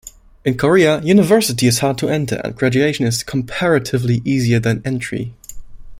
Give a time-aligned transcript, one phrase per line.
[0.43, 5.35] In Korea, university is hard to enter, and graduation is comparatively easier than entry.